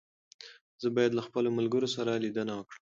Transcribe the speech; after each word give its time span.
زه 0.81 0.87
بايد 0.95 1.11
له 1.15 1.21
خپلو 1.27 1.49
ملګرو 1.57 1.87
سره 1.95 2.21
ليدنه 2.23 2.53
وکړم. 2.55 2.79